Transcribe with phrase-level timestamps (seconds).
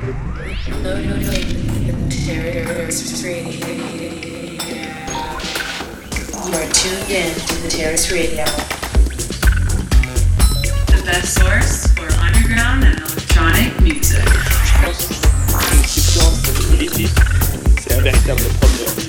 [0.00, 0.14] You are
[6.72, 8.44] tuned in to the Terrace Radio.
[10.86, 14.22] The best source for underground and electronic music.
[17.80, 19.08] C'est un véritable problème.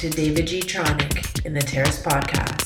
[0.00, 0.60] To David G.
[0.60, 2.59] Tronic in the Terrace Podcast.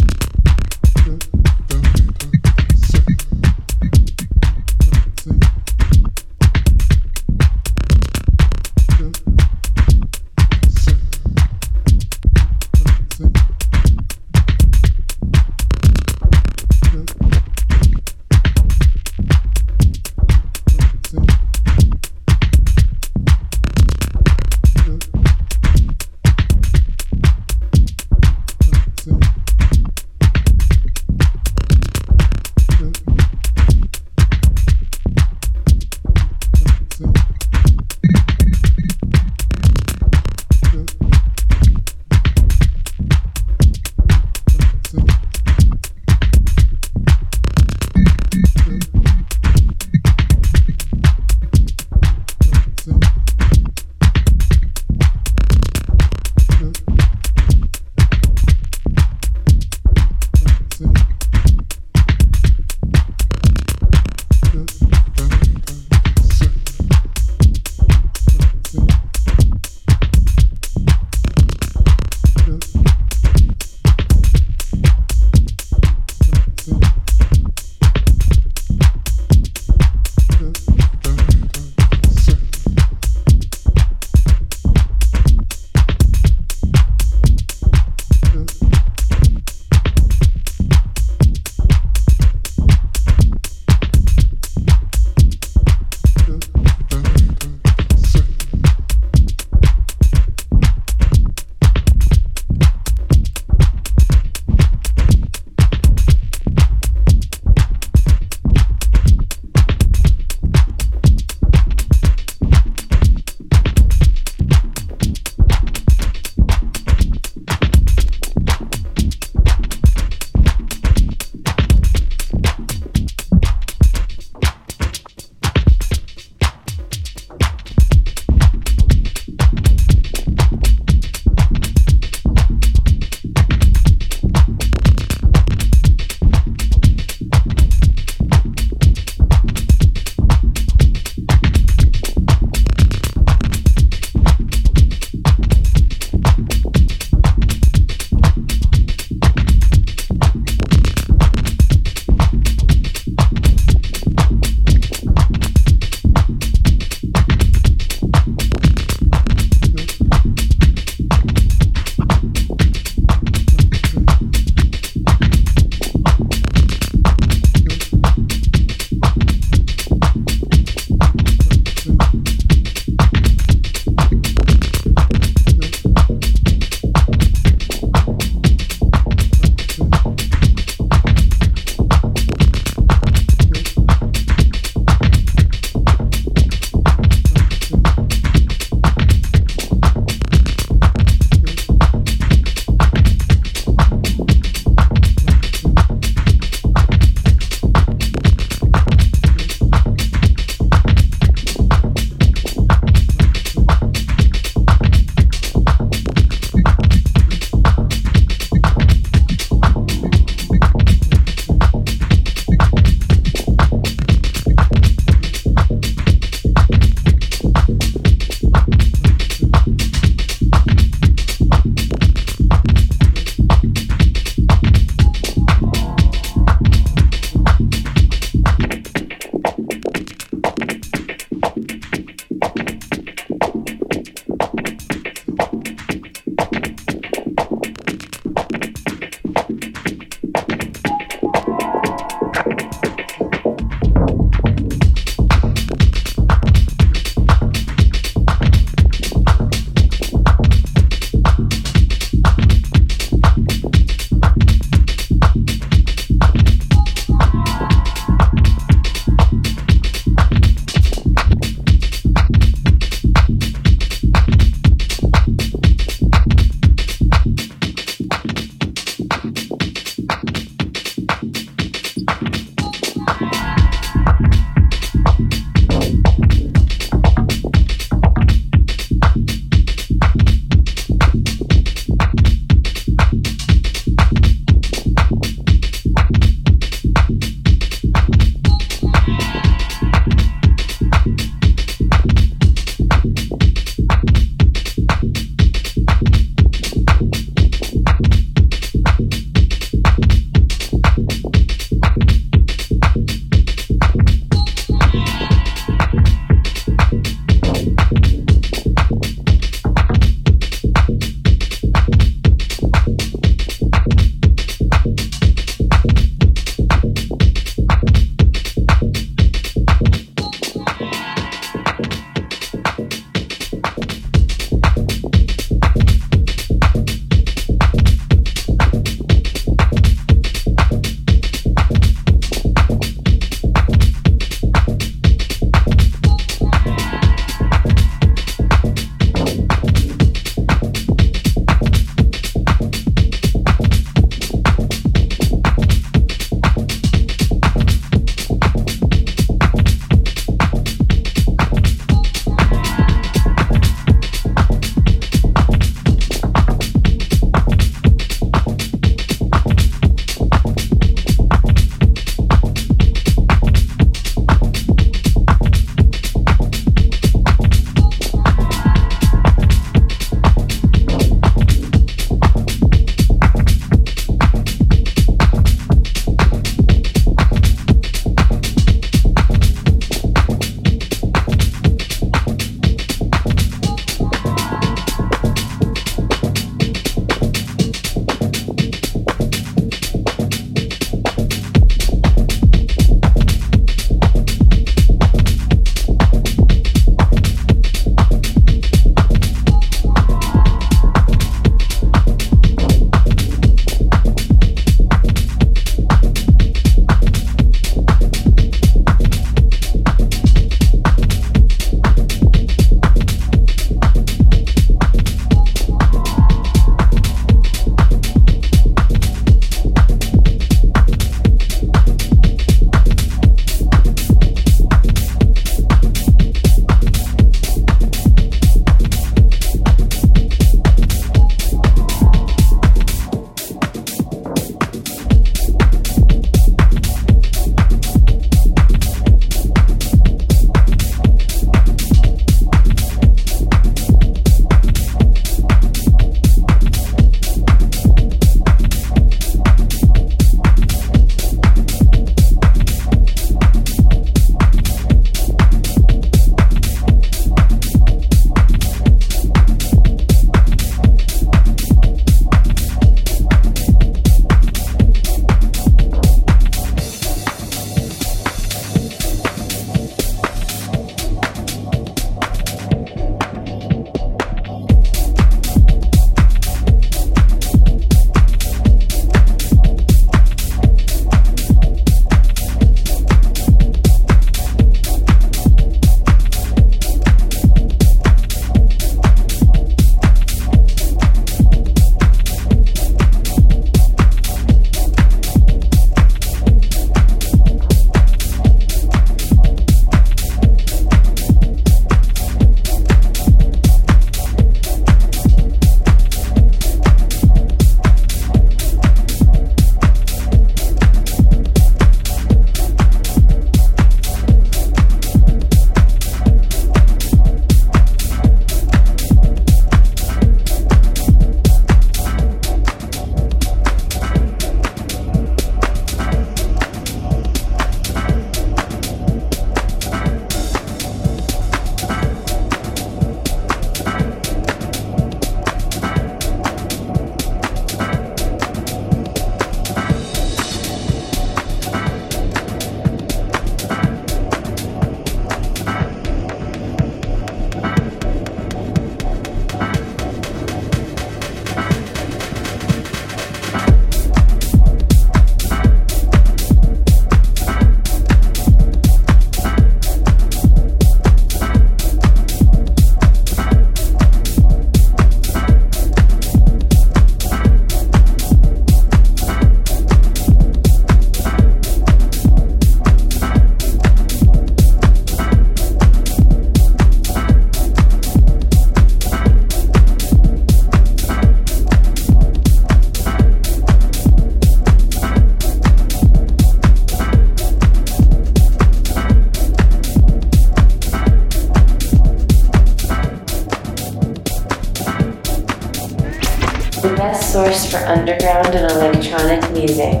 [597.71, 600.00] For underground and electronic music.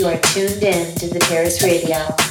[0.00, 2.29] You are tuned in to the Paris Radio.